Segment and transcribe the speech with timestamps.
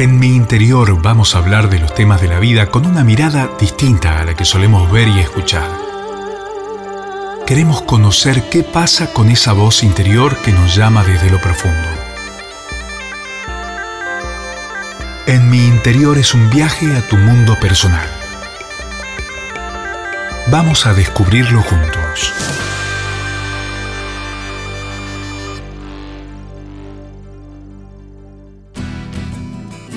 [0.00, 3.50] En mi interior vamos a hablar de los temas de la vida con una mirada
[3.60, 5.70] distinta a la que solemos ver y escuchar.
[7.46, 11.86] Queremos conocer qué pasa con esa voz interior que nos llama desde lo profundo.
[15.26, 18.08] En mi interior es un viaje a tu mundo personal.
[20.46, 22.32] Vamos a descubrirlo juntos.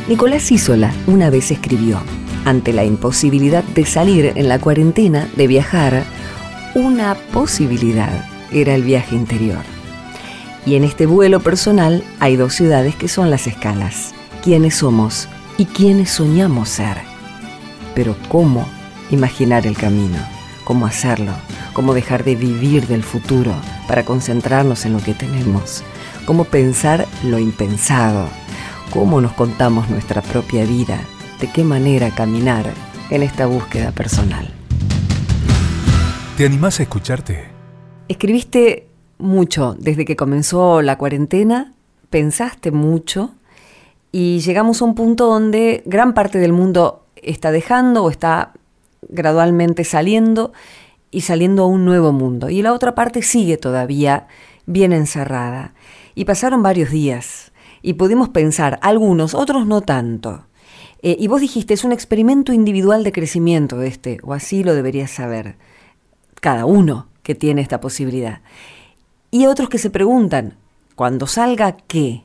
[0.07, 2.01] Nicolás Isola una vez escribió,
[2.43, 6.03] ante la imposibilidad de salir en la cuarentena, de viajar,
[6.75, 9.61] una posibilidad era el viaje interior.
[10.65, 15.65] Y en este vuelo personal hay dos ciudades que son las escalas, quiénes somos y
[15.65, 16.97] quiénes soñamos ser.
[17.95, 18.67] Pero ¿cómo
[19.09, 20.17] imaginar el camino?
[20.65, 21.31] ¿Cómo hacerlo?
[21.71, 23.55] ¿Cómo dejar de vivir del futuro
[23.87, 25.81] para concentrarnos en lo que tenemos?
[26.25, 28.42] ¿Cómo pensar lo impensado?
[28.93, 31.01] Cómo nos contamos nuestra propia vida,
[31.41, 32.71] de qué manera caminar
[33.09, 34.47] en esta búsqueda personal.
[36.37, 37.45] ¿Te animás a escucharte?
[38.07, 41.73] Escribiste mucho desde que comenzó la cuarentena,
[42.11, 43.31] pensaste mucho
[44.11, 48.53] y llegamos a un punto donde gran parte del mundo está dejando o está
[49.09, 50.53] gradualmente saliendo
[51.09, 52.47] y saliendo a un nuevo mundo.
[52.51, 54.27] Y la otra parte sigue todavía
[54.67, 55.73] bien encerrada.
[56.13, 57.52] Y pasaron varios días
[57.83, 60.47] y pudimos pensar, algunos, otros no tanto.
[61.03, 65.11] Eh, y vos dijiste, es un experimento individual de crecimiento este, o así lo deberías
[65.11, 65.57] saber,
[66.39, 68.41] cada uno que tiene esta posibilidad.
[69.29, 70.57] Y otros que se preguntan,
[70.95, 72.23] cuando salga, ¿qué?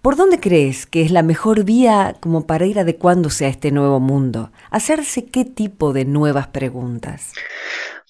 [0.00, 4.00] ¿Por dónde crees que es la mejor vía como para ir adecuándose a este nuevo
[4.00, 4.50] mundo?
[4.70, 7.32] ¿Hacerse qué tipo de nuevas preguntas?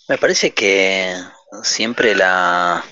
[0.08, 1.14] Me parece que
[1.64, 2.84] siempre la,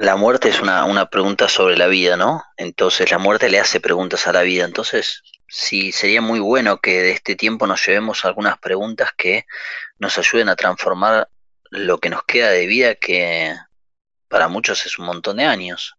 [0.00, 2.42] la muerte es una, una, pregunta sobre la vida, ¿no?
[2.56, 4.64] Entonces la muerte le hace preguntas a la vida.
[4.64, 9.44] Entonces, sí, sería muy bueno que de este tiempo nos llevemos algunas preguntas que
[9.98, 11.28] nos ayuden a transformar
[11.68, 13.54] lo que nos queda de vida, que
[14.28, 15.96] para muchos es un montón de años.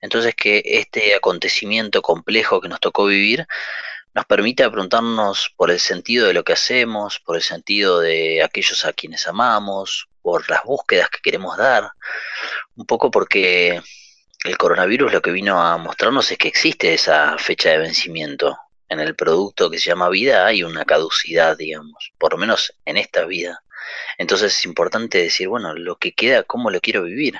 [0.00, 3.46] Entonces, que este acontecimiento complejo que nos tocó vivir
[4.14, 8.86] nos permite preguntarnos por el sentido de lo que hacemos, por el sentido de aquellos
[8.86, 11.90] a quienes amamos, por las búsquedas que queremos dar,
[12.76, 13.82] un poco porque
[14.44, 18.56] el coronavirus lo que vino a mostrarnos es que existe esa fecha de vencimiento.
[18.88, 22.96] En el producto que se llama vida hay una caducidad, digamos, por lo menos en
[22.96, 23.62] esta vida.
[24.18, 27.36] Entonces es importante decir, bueno, lo que queda, ¿cómo lo quiero vivir?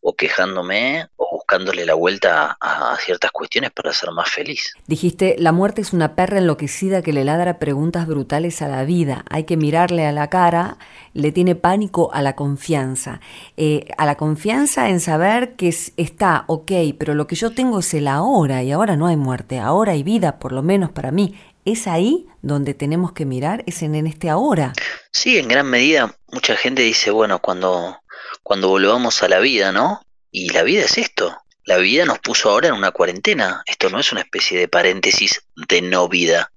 [0.00, 1.08] O quejándome
[1.50, 4.74] buscándole la vuelta a, ciertas cuestiones para ser más feliz.
[4.86, 9.24] Dijiste, la muerte es una perra enloquecida que le ladra preguntas brutales a la vida.
[9.28, 10.78] Hay que mirarle a la cara,
[11.12, 13.20] le tiene pánico a la confianza.
[13.56, 17.94] Eh, a la confianza en saber que está ok, pero lo que yo tengo es
[17.94, 21.34] el ahora y ahora no hay muerte, ahora hay vida, por lo menos para mí.
[21.64, 23.64] ¿Es ahí donde tenemos que mirar?
[23.66, 24.72] ¿Es en, en este ahora?
[25.12, 27.99] Sí, en gran medida mucha gente dice, bueno, cuando,
[28.42, 30.04] cuando volvamos a la vida, ¿no?
[30.30, 31.36] Y la vida es esto.
[31.64, 33.62] La vida nos puso ahora en una cuarentena.
[33.66, 36.52] Esto no es una especie de paréntesis de no vida.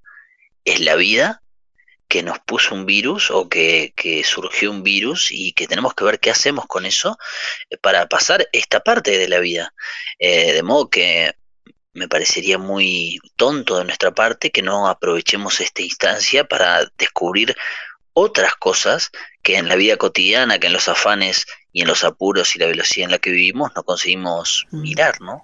[0.64, 1.42] Es la vida
[2.08, 3.92] que nos puso un virus o que,
[4.24, 7.18] surgió un virus y que tenemos que ver qué hacemos con eso
[7.70, 9.74] eh, para pasar esta parte de la vida.
[10.18, 11.34] Eh, de modo que
[11.92, 17.56] me parecería muy tonto de nuestra parte que no aprovechemos esta instancia para descubrir
[18.12, 19.10] otras cosas
[19.42, 22.66] que en la vida cotidiana, que en los afanes y en los apuros y la
[22.66, 25.42] velocidad en la que vivimos no conseguimos mirar, ¿no?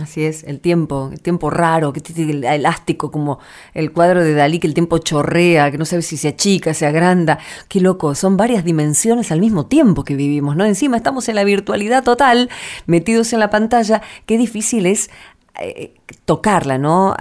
[0.00, 3.40] así es, el tiempo, el tiempo raro, que tiene elástico, como
[3.74, 6.86] el cuadro de Dalí, que el tiempo chorrea, que no sabe si se achica, se
[6.86, 7.40] agranda.
[7.68, 10.64] Qué loco, son varias dimensiones al mismo tiempo que vivimos, ¿no?
[10.64, 12.48] Encima estamos en la virtualidad total,
[12.86, 15.10] metidos en la pantalla, qué difícil es
[15.58, 15.94] eh,
[16.26, 17.16] tocarla, ¿no?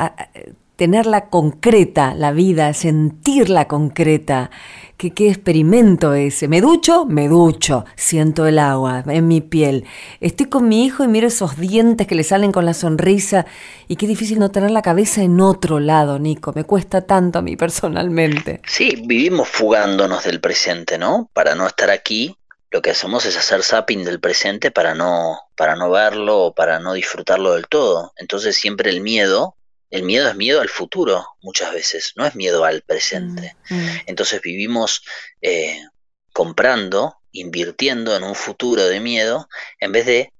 [0.75, 4.51] tenerla concreta, la vida, sentirla concreta.
[4.97, 6.47] ¿Qué, ¿Qué experimento ese?
[6.47, 7.05] ¿Me ducho?
[7.05, 7.85] Me ducho.
[7.95, 9.85] Siento el agua en mi piel.
[10.21, 13.45] Estoy con mi hijo y miro esos dientes que le salen con la sonrisa.
[13.87, 16.53] Y qué difícil no tener la cabeza en otro lado, Nico.
[16.55, 18.61] Me cuesta tanto a mí personalmente.
[18.65, 21.29] Sí, vivimos fugándonos del presente, ¿no?
[21.33, 22.37] Para no estar aquí
[22.75, 26.79] lo que hacemos es hacer zapping del presente para no, para no verlo o para
[26.79, 28.11] no disfrutarlo del todo.
[28.17, 29.55] Entonces siempre el miedo,
[29.89, 33.55] el miedo es miedo al futuro muchas veces, no es miedo al presente.
[33.69, 33.89] Mm, mm.
[34.07, 35.03] Entonces vivimos
[35.41, 35.79] eh,
[36.33, 39.47] comprando, invirtiendo en un futuro de miedo
[39.79, 40.33] en vez de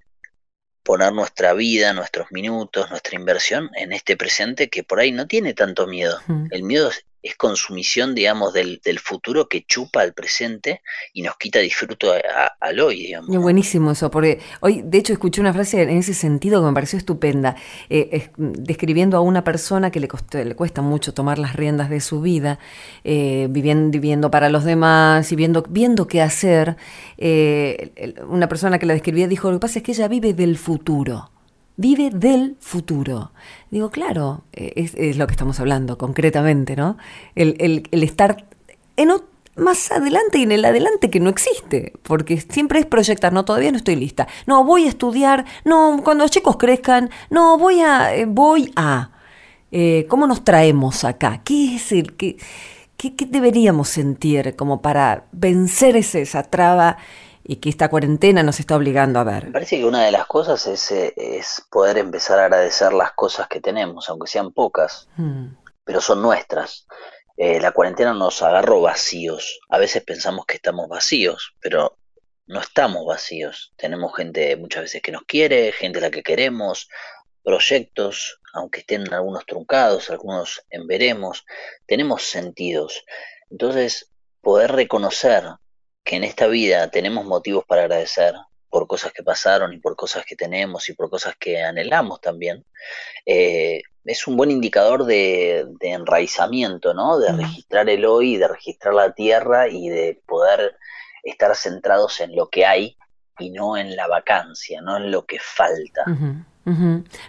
[0.83, 5.53] poner nuestra vida, nuestros minutos, nuestra inversión en este presente que por ahí no tiene
[5.53, 6.19] tanto miedo.
[6.27, 6.48] Mm.
[6.51, 10.81] El miedo es, es consumición, digamos, del, del futuro que chupa al presente
[11.12, 13.36] y nos quita disfruto a- a- al hoy, digamos.
[13.36, 17.00] Buenísimo eso, porque hoy de hecho escuché una frase en ese sentido que me pareció
[17.00, 17.56] estupenda,
[17.89, 21.89] eh, es- describiendo a una persona que le, cost- le cuesta mucho tomar las riendas
[21.89, 22.60] de su vida,
[23.04, 26.77] eh, viviendo, viviendo para los demás y viendo, viendo qué hacer.
[27.18, 30.57] Eh, una persona que la describía dijo, lo que pasa es que ella vive del
[30.60, 31.31] futuro.
[31.77, 33.31] Vive del futuro.
[33.69, 36.98] Digo, claro, eh, es, lo que estamos hablando concretamente, ¿no?
[37.36, 38.45] El, el- estar
[38.95, 39.10] en,
[39.57, 43.72] más adelante y en el adelante que no existe, porque siempre es proyectar, no, todavía
[43.72, 48.16] no estoy lista, no, voy a estudiar, no, cuando los chicos crezcan, no, voy a,
[48.16, 49.12] eh, voy a,
[49.72, 51.42] Eh, ¿cómo nos traemos acá?
[51.44, 52.38] ¿Qué es el, qué,
[52.98, 56.98] qué, qué deberíamos sentir como para vencer ese, esa traba
[57.47, 59.51] y que esta cuarentena nos está obligando a Me ver?
[59.51, 63.47] parece que una de las cosas es, eh, es poder empezar a agradecer las cosas
[63.47, 65.47] que tenemos, aunque sean pocas, Mm,
[65.83, 66.88] pero son nuestras.
[67.38, 69.59] Eh, la cuarentena nos agarró vacíos.
[69.69, 71.97] A veces pensamos que estamos vacíos, pero
[72.47, 73.74] no estamos vacíos.
[73.77, 76.89] Tenemos gente muchas veces que nos quiere, gente a la que queremos,
[77.44, 81.45] proyectos, aunque estén algunos truncados, algunos en veremos,
[81.86, 83.06] tenemos sentidos.
[83.51, 85.44] Entonces, poder reconocer
[86.05, 88.35] que en esta vida tenemos motivos para agradecer
[88.69, 92.63] por cosas que pasaron y por cosas que tenemos y por cosas que anhelamos también,
[93.25, 97.17] eh, es un buen indicador de, de enraizamiento, ¿no?
[97.17, 100.77] De registrar el hoy, de registrar la tierra y de poder
[101.23, 102.97] estar centrados en lo que hay
[103.39, 106.03] y no en la vacancia, no en lo que falta.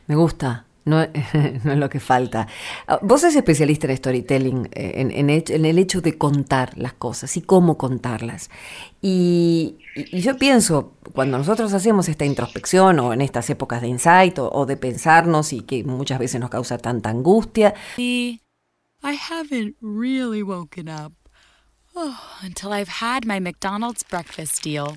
[0.06, 0.65] Me gusta.
[0.86, 1.04] No,
[1.64, 2.46] no es lo que falta.
[2.86, 7.36] Ah, Vos sos especialista en storytelling, eh, en, en el hecho de contar las cosas
[7.36, 8.50] y cómo contarlas.
[9.02, 9.78] Y,
[10.12, 14.76] yo pienso, cuando nosotros hacemos esta introspección o en estas épocas de insight o, de
[14.76, 21.12] pensarnos y que muchas veces nos causa tanta angustia, I haven't really woken up
[21.94, 24.96] oh, until I've had my McDonald's breakfast deal.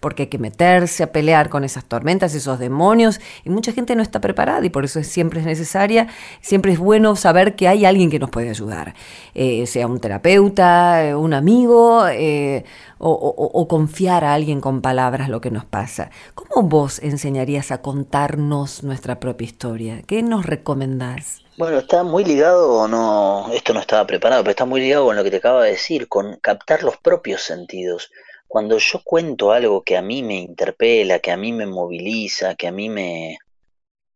[0.00, 4.02] Porque hay que meterse a pelear con esas tormentas, esos demonios, y mucha gente no
[4.02, 6.08] está preparada y por eso es- siempre es necesaria,
[6.40, 8.94] siempre es bueno saber que hay alguien que nos puede ayudar,
[9.34, 12.64] eh, sea un terapeuta, eh, un amigo, eh,
[13.04, 16.10] o, confiar a alguien con palabras lo que nos pasa.
[16.34, 20.02] ¿Cómo vos enseñarías a contarnos nuestra propia historia?
[20.06, 21.42] ¿Qué nos recomendás?
[21.58, 25.24] Bueno, está muy ligado, no, esto no estaba preparado, pero está muy ligado con lo
[25.24, 28.10] que te acabo de decir, con captar los propios sentidos.
[28.52, 32.68] Cuando yo cuento algo que a mí me interpela, que a mí me moviliza, que
[32.68, 33.38] a mí me,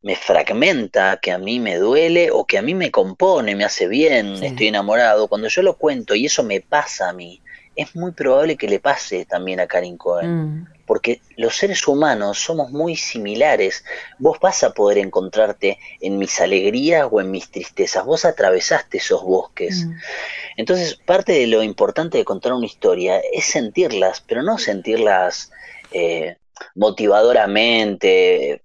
[0.02, 3.88] me fragmenta, que a mí me duele o que a mí me compone, me hace
[3.88, 4.44] bien, Sí.
[4.44, 7.40] estoy enamorado, cuando yo lo cuento y eso me pasa a mí,
[7.74, 10.66] es muy probable que le pase también a Karin Cohen Mm,
[11.06, 13.84] porque los seres humanos somos muy similares.
[14.18, 18.04] Vos vas a poder encontrarte en mis alegrías o en mis tristezas.
[18.04, 19.84] Vos atravesaste esos bosques.
[19.86, 19.92] mm,
[20.56, 25.52] Entonces, parte de lo importante de contar una historia es sentirlas, pero no sentirlas
[25.92, 26.38] eh,
[26.74, 28.62] motivadoramente,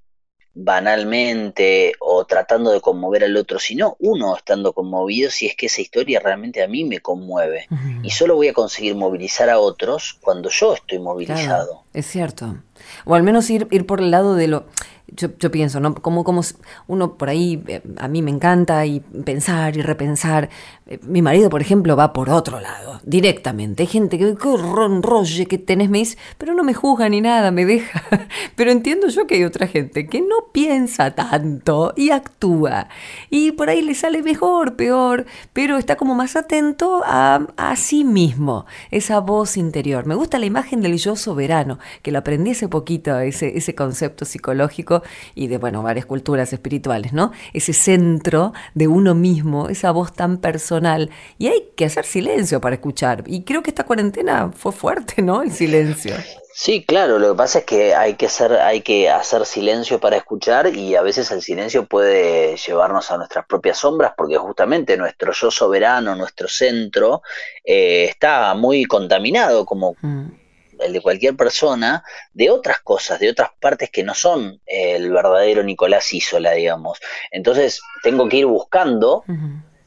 [0.53, 5.81] banalmente o tratando de conmover al otro, sino uno estando conmovido si es que esa
[5.81, 7.67] historia realmente a mí me conmueve.
[8.03, 11.83] Y solo voy a conseguir movilizar a otros cuando yo estoy Claro, movilizado.
[11.93, 12.57] Es cierto.
[13.05, 14.65] O al menos ir, ir por el lado de lo...
[15.13, 15.93] Yo, yo pienso, ¿no?
[15.93, 16.39] Como, como
[16.87, 20.49] uno por ahí, eh, a mí me encanta y pensar y repensar.
[20.87, 23.83] Eh, Mi marido, por ejemplo, va por otro lado, directamente.
[23.83, 27.51] Hay gente que, qué ronrolle que tenés, me dice, pero no me juzga ni nada,
[27.51, 28.01] me deja.
[28.55, 32.87] Pero entiendo yo que hay otra gente que no piensa tanto y actúa.
[33.29, 38.03] Y por ahí le sale mejor, peor, pero está como más atento a, a sí
[38.05, 40.05] mismo, esa voz interior.
[40.05, 44.25] Me gusta la imagen del yo soberano, que lo aprendí hace poquito, ese, ese concepto
[44.25, 45.03] psicológico
[45.35, 47.31] y de, bueno, varias culturas espirituales, ¿no?
[47.53, 51.09] Ese centro de uno mismo, esa voz tan personal.
[51.37, 53.23] Y hay que hacer silencio para escuchar.
[53.27, 55.43] Y creo que esta cuarentena fue fuerte, ¿no?
[55.43, 56.15] El silencio.
[56.53, 60.17] Sí, claro, lo que pasa es que hay que hacer, hay que hacer silencio para
[60.17, 65.31] escuchar y a veces el silencio puede llevarnos a nuestras propias sombras porque justamente nuestro
[65.31, 67.21] yo soberano, nuestro centro,
[67.63, 70.40] eh, está muy contaminado como mm.
[70.81, 75.63] El de cualquier persona, de otras cosas, de otras partes que no son el verdadero
[75.63, 76.99] Nicolás Isola, digamos.
[77.31, 79.23] Entonces tengo que ir buscando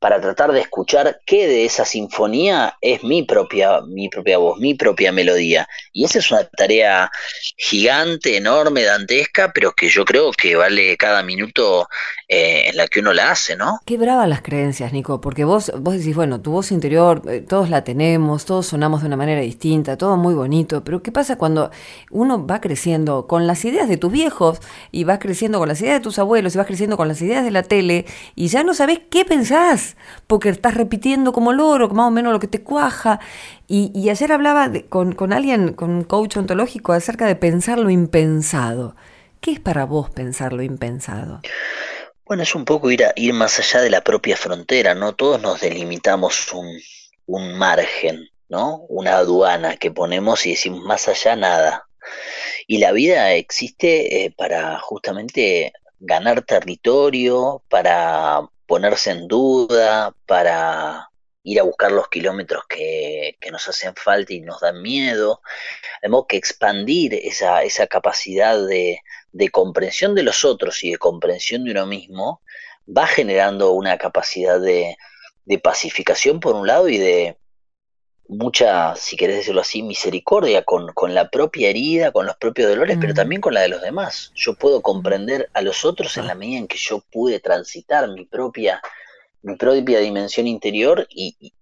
[0.04, 4.74] para tratar de escuchar qué de esa sinfonía es mi propia, mi propia voz, mi
[4.74, 5.66] propia melodía.
[5.94, 7.10] Y esa es una tarea
[7.56, 11.88] gigante, enorme, dantesca, pero que yo creo que vale cada minuto
[12.28, 13.78] eh, en la que uno la hace, ¿no?
[13.86, 17.70] Qué brava las creencias, Nico, porque vos, vos decís, bueno, tu voz interior, eh, todos
[17.70, 21.70] la tenemos, todos sonamos de una manera distinta, todo muy bonito, pero ¿qué pasa cuando
[22.10, 24.58] uno va creciendo con las ideas de tus viejos
[24.92, 27.42] y vas creciendo con las ideas de tus abuelos y vas creciendo con las ideas
[27.42, 29.93] de la tele y ya no sabes qué pensás?
[30.26, 33.20] Porque estás repitiendo como loro, más o menos lo que te cuaja.
[33.66, 38.96] Y, ayer hablaba con, alguien, con un coach ontológico, acerca de pensar lo impensado.
[39.40, 41.40] ¿Qué es para vos pensar lo impensado?
[42.26, 45.14] Bueno, es un poco ir, a, ir más allá de la propia frontera, ¿no?
[45.14, 48.84] Todos nos delimitamos un, margen, ¿no?
[48.88, 51.86] Una aduana que ponemos y decimos más allá nada.
[52.66, 58.42] Y la vida existe eh, para justamente ganar territorio, para
[58.74, 61.08] ponerse en duda, para
[61.44, 65.40] ir a buscar los kilómetros que, nos hacen falta y nos dan miedo.
[66.00, 68.98] Tenemos que expandir esa, esa capacidad de,
[69.52, 72.42] comprensión de los otros y de comprensión de uno mismo
[72.84, 74.96] va generando una capacidad de,
[75.44, 77.38] de pacificación por un lado y de
[78.28, 83.12] mucha, si querés decirlo así, misericordia con, la propia herida, con los propios dolores, pero
[83.12, 83.16] mm.
[83.16, 84.32] también con la de los demás.
[84.34, 88.24] Yo puedo comprender a los otros en la medida en que yo pude transitar mi
[88.24, 88.80] propia,
[89.42, 91.52] mi propia dimensión interior y,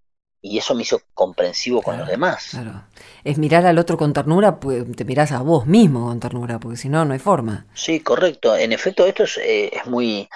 [0.45, 2.49] eso me hizo comprensivo con los demás.
[2.51, 2.83] Claro.
[3.23, 6.77] Es mirar al otro con ternura, pues te mirás a vos mismo con ternura, porque
[6.77, 7.67] si no, no hay forma.
[7.75, 8.57] Sí, correcto.
[8.57, 10.29] En efecto, esto es, eh, es muy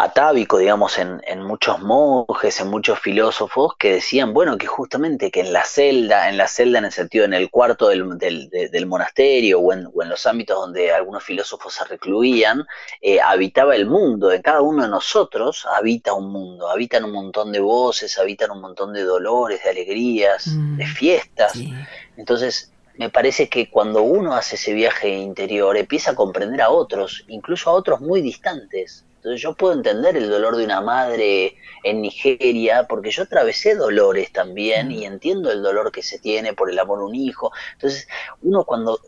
[0.00, 5.40] atávico, digamos, en, en, muchos monjes, en muchos filósofos, que decían, bueno, que justamente que
[5.40, 9.58] en la celda, en la celda en el sentido, en el cuarto del, del, monasterio
[9.58, 12.64] o en, los ámbitos donde algunos filósofos se recluían,
[13.02, 17.50] eh, habitaba el mundo, en cada uno de nosotros habita un mundo, habitan un montón
[17.50, 21.54] de voces, habitan un montón de dolores, de alegrías, de mm, fiestas.
[22.16, 27.24] Entonces, me parece que cuando uno hace ese viaje interior, empieza a comprender a otros,
[27.26, 32.86] incluso a otros muy distantes, yo puedo entender el dolor de una madre en Nigeria,
[32.88, 37.00] porque yo atravesé dolores también y entiendo el dolor que se tiene por el amor
[37.00, 37.52] a un hijo.
[37.74, 38.08] Entonces
[38.42, 39.00] uno cuando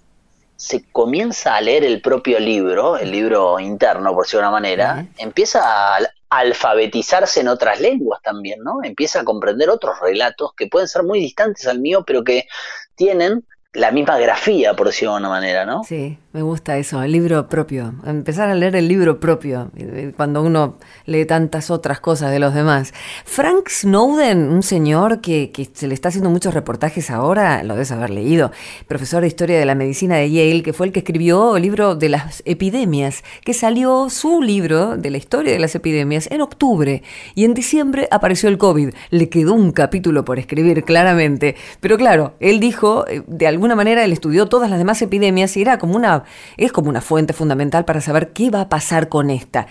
[0.56, 5.06] se comienza a leer el propio libro, el libro interno por decirlo de una manera,
[5.16, 5.98] empieza a
[6.28, 8.84] alfabetizarse en otras lenguas también, ¿no?
[8.84, 12.46] Empieza a comprender otros relatos que pueden ser muy distantes al mío, pero que
[12.94, 15.82] tienen la misma grafía, por decirlo de una manera, ¿no?
[15.84, 17.92] Sí, me gusta eso, el libro propio.
[18.06, 22.54] Empezar a leer el libro propio, eh, cuando uno lee tantas otras cosas de los
[22.54, 22.94] demás.
[23.24, 28.10] Frank Snowden, un señor que, se le está haciendo muchos reportajes ahora, lo debes haber
[28.10, 28.52] leído,
[28.86, 31.96] profesor de Historia de la Medicina de Yale, que fue el que escribió el libro
[31.96, 37.02] de las epidemias, que salió su libro de la historia de las epidemias en octubre
[37.34, 38.90] y en diciembre apareció el COVID.
[39.10, 44.04] Le quedó un capítulo por escribir claramente, pero claro, él dijo, eh, de alguna manera
[44.04, 46.19] él estudió todas las demás epidemias y era como una
[46.56, 49.66] es como una fuente fundamental para saber qué va a pasar con esta.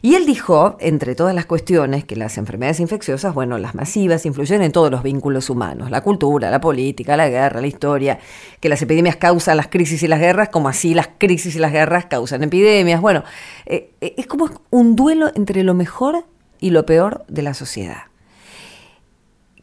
[0.00, 4.62] Y él dijo, entre todas las cuestiones, que las enfermedades infecciosas, bueno, las masivas, influyen
[4.62, 8.20] en todos los vínculos humanos, la cultura, la política, la guerra, la historia,
[8.60, 11.72] que las epidemias causan las crisis y las guerras, como así las crisis y las
[11.72, 13.00] guerras causan epidemias.
[13.00, 13.24] Bueno,
[13.66, 16.24] eh, eh, es como un duelo entre lo mejor
[16.60, 18.02] y lo peor de la sociedad.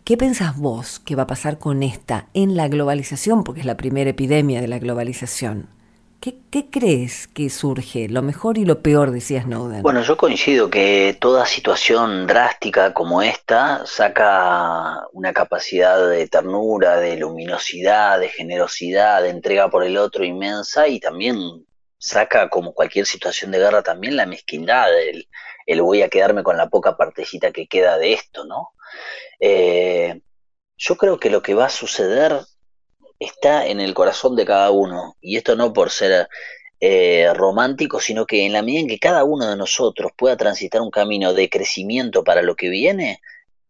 [0.03, 3.43] ¿Qué pensás vos que va a pasar con esta en la globalización?
[3.43, 5.69] Porque es la primera epidemia de la globalización.
[6.19, 8.07] ¿Qué, crees que surge?
[8.09, 9.83] ¿Lo mejor y lo peor, decía Snowden?
[9.83, 17.17] Bueno, yo coincido que toda situación drástica como esta saca una capacidad de ternura, de
[17.17, 21.37] luminosidad, de generosidad, de entrega por el otro inmensa y también
[21.97, 26.69] saca, como cualquier situación de guerra, también la mezquindad, el, voy a quedarme con la
[26.69, 28.71] poca partecita que queda de esto, ¿no?
[29.39, 30.21] Eh,
[30.77, 32.39] yo creo que lo que va a suceder
[33.25, 35.15] está en el corazón de cada uno.
[35.21, 36.27] Y esto no por ser
[36.79, 40.81] eh, romántico, sino que en la medida en que cada uno de nosotros pueda transitar
[40.81, 43.21] un camino de crecimiento para lo que viene,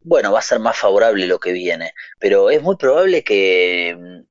[0.01, 1.93] bueno, va a ser más favorable lo que viene.
[2.19, 4.21] Pero es muy probable que mm,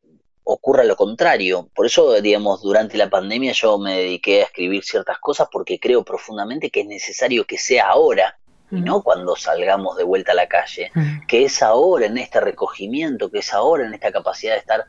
[0.44, 1.70] ocurra lo contrario.
[1.74, 6.04] Por eso, digamos, durante la pandemia yo me dediqué a escribir ciertas cosas porque creo
[6.04, 8.38] profundamente que es necesario que sea ahora
[8.70, 10.90] y no cuando salgamos de vuelta a la calle,
[11.28, 14.86] que es ahora en este recogimiento, que es ahora en esta capacidad de estar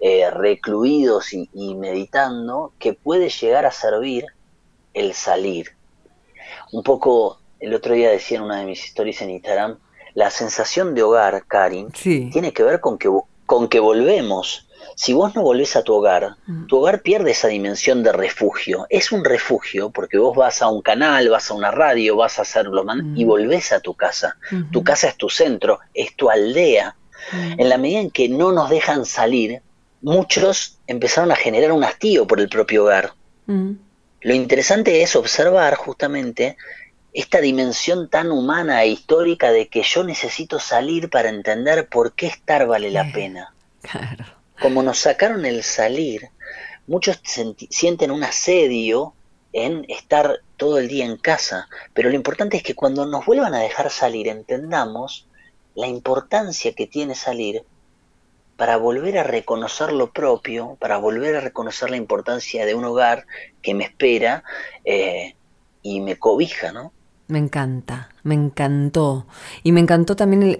[0.00, 4.26] eh, recluidos y, meditando, que puede llegar a servir
[4.94, 5.72] el salir.
[6.72, 9.78] Un poco, el otro día decía en una de mis historias en Instagram,
[10.14, 13.10] la sensación de hogar, Karin, tiene que ver con que,
[13.46, 14.67] con que volvemos
[14.98, 16.66] si vos no volvés a tu hogar, mm.
[16.66, 18.84] tu hogar pierde esa dimensión de refugio.
[18.90, 22.42] Es un refugio porque vos vas a un canal, vas a una radio, vas a
[22.42, 23.28] hacerlo y mm.
[23.28, 24.36] volvés a tu casa.
[24.72, 26.96] Tu casa es tu centro, es tu aldea.
[27.32, 27.60] Mm.
[27.60, 29.62] En la medida en que no nos dejan salir,
[30.02, 33.12] muchos empezaron a generar un hastío por el propio hogar.
[33.46, 36.56] Lo interesante es observar justamente
[37.12, 42.26] esta dimensión tan humana e histórica de que yo necesito salir para entender por qué
[42.26, 43.54] estar vale la pena.
[43.80, 46.30] Claro como nos sacaron el salir,
[46.86, 47.20] muchos
[47.70, 49.14] sienten un asedio
[49.52, 53.54] en estar todo el día en casa, pero lo importante es que cuando nos vuelvan
[53.54, 55.26] a dejar salir entendamos
[55.74, 57.64] la importancia que tiene salir
[58.56, 63.24] para volver a reconocer lo propio, para volver a reconocer la importancia de un hogar
[63.62, 64.42] que me espera
[64.84, 65.36] eh,
[65.82, 66.92] y me cobija, ¿no?
[67.28, 69.26] Me encanta, me encantó.
[69.62, 70.56] Y me encantó también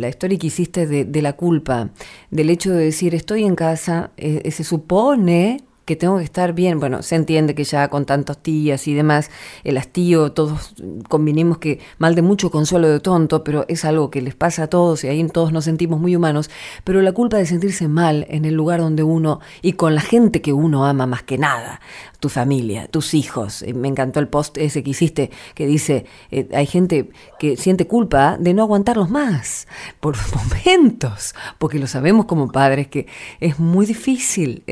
[0.00, 1.90] la historia que hiciste de, la culpa,
[2.30, 6.78] del hecho de decir, estoy en casa, eh, se supone que tengo que estar bien.
[6.78, 9.28] Bueno, se entiende que ya con tantos tías y demás,
[9.64, 10.72] el hastío, todos
[11.08, 14.66] convinimos que mal de mucho consuelo de tonto, pero es algo que les pasa a
[14.68, 16.48] todos y ahí todos nos sentimos muy humanos.
[16.84, 20.40] Pero la culpa de sentirse mal en el lugar donde uno y con la gente
[20.40, 21.80] que uno ama más que nada,
[22.20, 23.62] tu familia, tus hijos.
[23.62, 27.88] Eh, me encantó el post ese que hiciste que dice, eh, hay gente que siente
[27.88, 29.66] culpa de no aguantarlos más
[29.98, 33.08] por momentos, porque lo sabemos como padres que
[33.40, 34.62] es muy difícil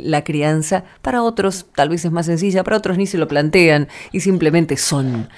[0.00, 0.55] la crianza
[1.02, 4.76] para otros tal vez es más sencilla, para otros ni se lo plantean y simplemente
[4.76, 5.28] son.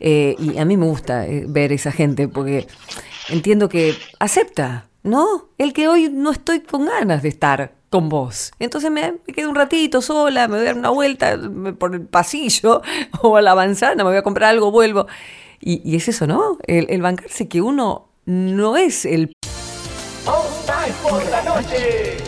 [0.00, 2.66] Eh, y a mí me gusta eh, ver esa gente porque
[3.28, 5.48] entiendo que acepta, ¿no?
[5.58, 8.52] El que hoy no estoy con ganas de estar con vos.
[8.58, 11.38] Entonces me, quedo un ratito sola, me voy a dar una vuelta
[11.78, 12.82] por el pasillo
[13.22, 15.06] o a la manzana, me voy a comprar algo, vuelvo.
[15.60, 16.56] Y, es eso, ¿no?
[16.68, 19.32] El, bancarse que uno no es el...
[21.02, 22.27] por la noche.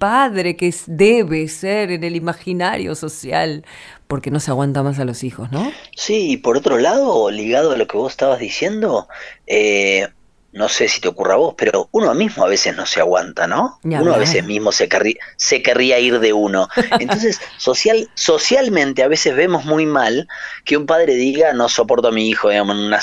[0.00, 3.64] padre que debe ser en el imaginario social,
[4.08, 5.70] porque no se aguanta más a los hijos, ¿no?
[5.94, 9.06] Sí, y por otro lado, ligado a lo que vos estabas diciendo,
[9.46, 10.08] eh,
[10.52, 13.46] no sé si te ocurra a vos, pero uno mismo a veces no se aguanta,
[13.46, 13.78] ¿no?
[13.84, 14.88] uno a veces mismo se,
[15.36, 16.68] se querría ir de uno.
[16.98, 20.26] Entonces, social, socialmente a veces vemos muy mal
[20.64, 23.00] que un padre diga no soporto a mi hijo digamos, en una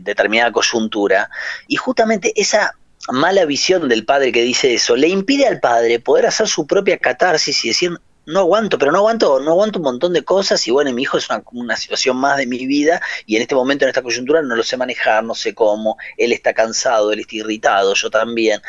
[0.00, 1.30] determinada coyuntura.
[1.68, 2.74] Y justamente esa
[3.10, 6.98] mala visión del padre que dice eso le impide al padre poder hacer su propia
[6.98, 7.92] catarsis y decir
[8.28, 11.16] no aguanto, pero no aguanto, no aguanto un montón de cosas y bueno, mi hijo
[11.16, 14.42] es una, una, situación más de mi vida y en este momento, en esta coyuntura,
[14.42, 18.60] no lo sé manejar, no sé cómo, él está cansado, él está irritado, yo también.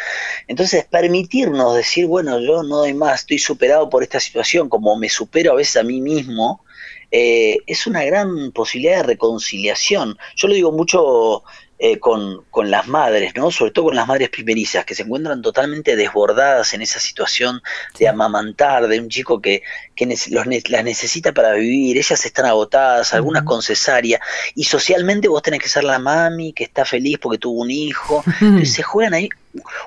[0.48, 5.10] Entonces, permitirnos decir, bueno, yo no doy más, estoy superado por esta situación, como me
[5.10, 6.64] supero a veces a mí mismo,
[7.12, 10.18] eh, es una gran posibilidad de reconciliación.
[10.38, 11.44] Yo lo digo mucho
[11.82, 13.52] eh, con, las madres, ¿no?
[13.52, 17.62] Sobre todo con las madres primerizas, que se encuentran totalmente desbordadas en esa situación
[17.98, 19.64] de amamantar, de un chico que,
[19.96, 24.20] que los, las necesita para vivir, ellas están agotadas, algunas con cesárea,
[24.56, 28.26] y socialmente vos tenés que ser la mami que está feliz porque tuvo un hijo.
[28.42, 29.30] Entonces se juegan ahí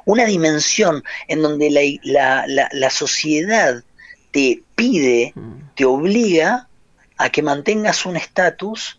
[0.07, 3.85] una dimensión en donde la, la, la sociedad
[4.31, 5.35] te pide,
[5.77, 6.69] te obliga
[7.19, 8.99] a que mantengas un estatus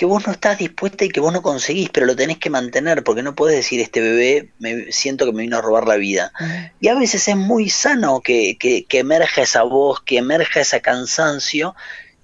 [0.00, 3.04] que vos no estás dispuesta y que vos no conseguís, pero lo tenés que mantener,
[3.04, 6.32] porque no puedes decir, este bebé me siento que me vino a robar la vida.
[6.80, 10.80] Y a veces es muy sano que, que, que emerja esa voz, que emerja ese
[10.80, 11.74] cansancio,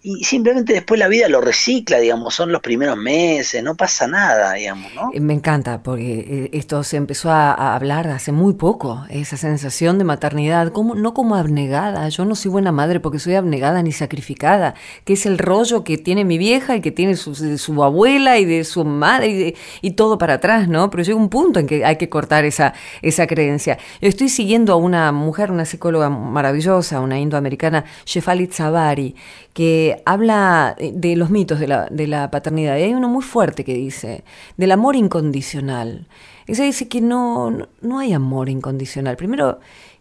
[0.09, 4.53] y simplemente después la vida lo recicla, digamos, son los primeros meses, no pasa nada,
[4.53, 5.11] digamos, ¿no?
[5.13, 9.99] Eh, me encanta, porque eh, esto se empezó a, hablar hace muy poco, esa sensación
[9.99, 13.91] de maternidad, como, no como abnegada, yo no soy buena madre porque soy abnegada ni
[13.91, 18.45] sacrificada, que es el rollo que tiene mi vieja y que tiene su, abuela y
[18.45, 20.89] de su madre y, todo para atrás, ¿no?
[20.89, 23.77] Pero llega un punto en que hay que cortar esa, esa creencia.
[24.01, 29.17] Yo estoy siguiendo a una mujer, una psicóloga maravillosa, una indoamericana, Shefalit Zavari,
[29.57, 32.77] que habla de los mitos de la, de la paternidad.
[32.77, 34.25] Y hay uno muy fuerte que dice,
[34.57, 36.07] del amor incondicional.
[36.47, 39.17] Ese dice que no, no, hay amor incondicional.
[39.17, 39.59] Primero,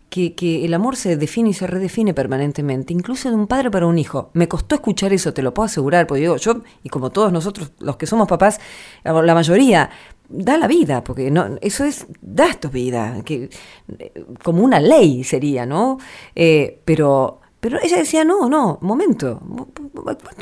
[0.10, 3.88] que, que, el amor se define y se redefine permanentemente, incluso de un padre para
[3.88, 4.29] un hijo.
[4.34, 7.71] Me costó escuchar eso, te lo puedo asegurar, porque digo, yo, y como todos nosotros,
[7.79, 8.60] los que somos papás,
[9.03, 9.89] la mayoría,
[10.29, 13.49] da la vida, porque no, eso es, da tu vida, que,
[14.43, 15.97] como una ley sería, ¿no?
[16.36, 19.41] Eh, pero, pero ella decía, no, no, momento,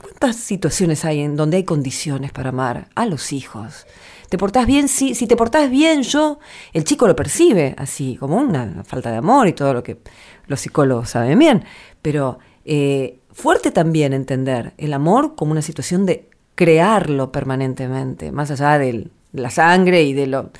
[0.02, 3.88] ¿cuántas situaciones hay en donde hay condiciones para amar a los hijos?
[4.28, 4.90] ¿Te portás bien?
[4.90, 6.40] Sí, si te portás bien, yo,
[6.74, 10.00] el chico lo percibe así, como una falta de amor y todo lo que
[10.48, 11.64] los psicólogos saben bien,
[12.02, 18.78] pero eh, fuerte también entender el amor como una situación de crearlo permanentemente, más allá
[18.78, 20.52] de la sangre y de lo,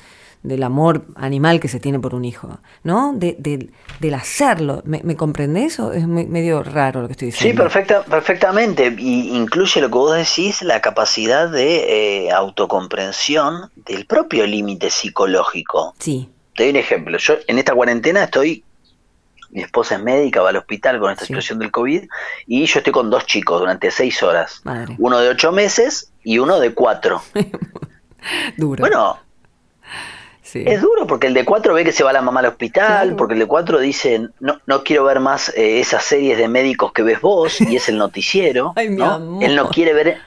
[0.44, 3.14] del amor animal que se tiene por un hijo, ¿no?
[3.14, 3.36] De,
[3.98, 4.82] del hacerlo.
[4.84, 7.50] ¿Me, ¿Me comprendes o es medio raro lo que estoy diciendo?
[7.50, 8.94] Sí, perfecta, perfectamente.
[8.98, 15.94] Y incluye lo que vos decís, la capacidad de eh, autocomprensión del propio límite psicológico.
[15.98, 16.28] Sí.
[16.54, 17.16] Te doy un ejemplo.
[17.16, 18.62] Yo en esta cuarentena estoy,
[19.48, 22.04] mi esposa es médica, va al hospital con esta situación del COVID,
[22.46, 24.62] y yo estoy con dos chicos durante seis horas.
[24.98, 27.22] Uno de ocho meses y uno de cuatro.
[28.58, 28.80] Duro.
[28.80, 29.18] Bueno,
[30.54, 33.34] es duro porque el de cuatro ve que se va la mamá al hospital, porque
[33.34, 37.02] el de cuatro dice, no, no quiero ver más eh, esas series de médicos que
[37.02, 38.74] ves vos, y es el noticiero.
[38.90, 39.40] ¿no?
[39.40, 40.18] Él no quiere ver,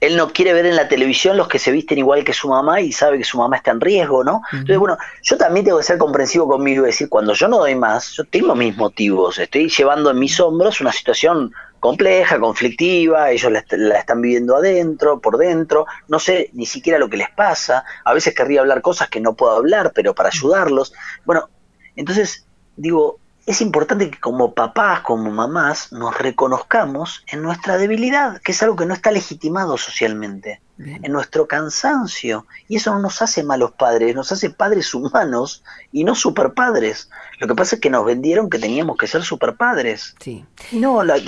[0.00, 2.80] él no quiere ver en la televisión los que se visten igual que su mamá
[2.80, 4.42] y sabe que su mamá está en riesgo, ¿no?
[4.52, 7.74] Entonces, bueno, yo también tengo que ser comprensivo conmigo y decir, cuando yo no doy
[7.74, 13.52] más, yo tengo mis motivos, estoy llevando en mis hombros una situación compleja, conflictiva, ellos
[13.52, 13.60] la,
[13.98, 18.34] están viviendo adentro, por dentro, no sé ni siquiera lo que les pasa, a veces
[18.34, 20.92] querría hablar cosas que no puedo hablar, pero para ayudarlos.
[21.24, 21.48] Bueno,
[21.96, 28.52] entonces digo, es importante que como papás, como mamás, nos reconozcamos en nuestra debilidad, que
[28.52, 32.46] es algo que no está legitimado socialmente, en nuestro cansancio.
[32.68, 35.62] Y eso no nos hace malos padres, nos hace padres humanos
[35.92, 37.10] y no superpadres.
[37.40, 40.14] Lo que pasa es que nos vendieron que teníamos que ser superpadres.
[40.20, 40.44] Sí.
[40.72, 41.18] Y no, la,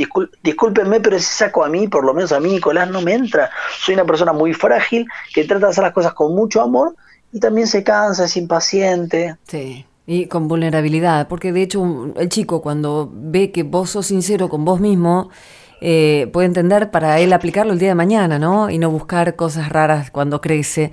[0.43, 3.51] discúlpenme, pero ese saco a mí, por lo menos a mí, Nicolás, no me entra.
[3.81, 6.95] Soy una persona muy frágil que trata de hacer las cosas con mucho amor
[7.33, 9.37] y también se cansa, es impaciente.
[9.47, 9.87] Sí.
[10.07, 14.65] Y con vulnerabilidad, porque de hecho el chico cuando ve que vos sos sincero con
[14.65, 15.31] vos mismo,
[15.83, 18.69] eh, puede entender para él aplicarlo el día de mañana, ¿no?
[18.69, 20.93] Y no buscar cosas raras cuando crece,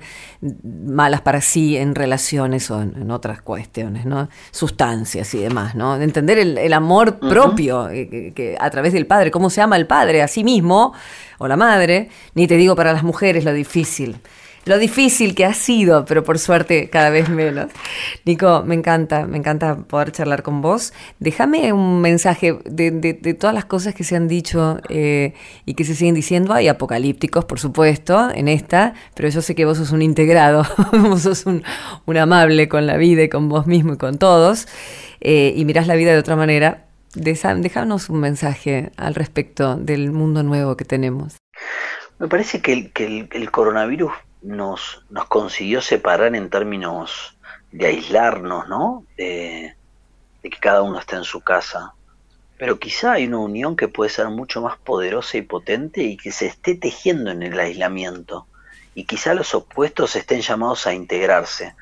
[0.62, 4.28] malas para sí en relaciones o en, otras cuestiones, ¿no?
[4.50, 5.96] Sustancias y demás, ¿no?
[5.96, 10.22] Entender el, amor propio eh, que, a través del padre, cómo se ama el padre
[10.22, 10.94] a sí mismo
[11.38, 14.16] o la madre, ni te digo para las mujeres lo difícil
[14.68, 17.70] lo difícil que ha sido, pero por suerte cada vez menos.
[18.24, 20.92] Nico, me encanta, me encanta poder charlar con vos.
[21.18, 25.94] Déjame un mensaje de, todas las cosas que se han dicho eh, y que se
[25.94, 26.52] siguen diciendo.
[26.52, 31.22] Hay apocalípticos, por supuesto, en esta, pero yo sé que vos sos un integrado, vos
[31.22, 31.62] sos un,
[32.18, 34.66] amable con la vida y con vos mismo y con todos,
[35.20, 36.84] eh, y mirás la vida de otra manera.
[37.14, 41.36] Déjanos un mensaje al respecto del mundo nuevo que tenemos.
[42.18, 42.90] Me parece que
[43.32, 47.36] el coronavirus nos, nos consiguió separar en términos
[47.72, 49.04] de aislarnos, ¿no?
[49.16, 49.74] De,
[50.42, 51.92] que cada uno está en su casa.
[52.56, 56.32] Pero quizá hay una unión que puede ser mucho más poderosa y potente y que
[56.32, 58.46] se esté tejiendo en el aislamiento.
[58.94, 61.74] Y quizá los opuestos estén llamados a integrarse.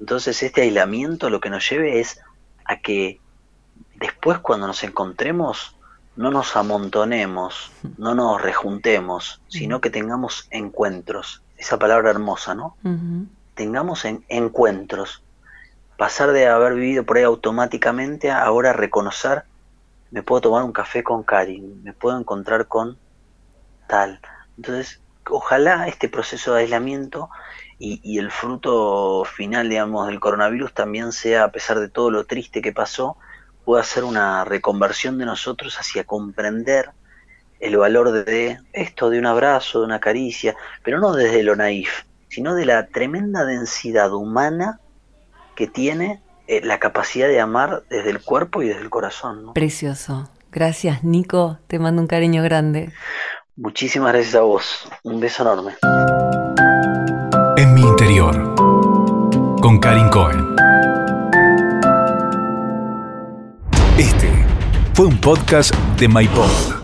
[0.00, 2.20] Entonces este aislamiento lo que nos lleve es
[2.64, 3.20] a que
[3.96, 5.76] después cuando nos encontremos
[6.16, 12.76] no nos amontonemos, no nos rejuntemos, sino que tengamos encuentros esa palabra hermosa, ¿no?
[13.54, 15.22] Tengamos en, encuentros.
[15.96, 19.44] Pasar de haber vivido por ahí automáticamente a ahora reconocer,
[20.10, 22.98] me puedo tomar un café con Karin, me puedo encontrar con
[23.88, 24.20] tal.
[24.56, 27.30] Entonces, ojalá este proceso de aislamiento
[27.78, 32.24] y, y, el fruto final, digamos, del coronavirus también sea, a pesar de todo lo
[32.24, 33.16] triste que pasó,
[33.64, 36.90] pueda ser una reconversión de nosotros hacia comprender
[37.64, 42.04] el valor de esto, de un abrazo, de una caricia, pero no desde lo naif,
[42.28, 44.80] sino de la tremenda densidad humana
[45.56, 49.54] que tiene eh, la capacidad de amar desde el cuerpo y desde el corazón.
[49.54, 50.28] Precioso.
[50.52, 51.58] Gracias, Nico.
[51.66, 52.92] Te mando un cariño grande.
[53.56, 54.86] Muchísimas gracias a vos.
[55.02, 55.72] Un beso enorme.
[57.56, 58.54] En mi interior,
[59.62, 60.54] con Karin Cohen.
[63.96, 64.30] Este
[64.92, 66.83] fue un podcast de MyPod.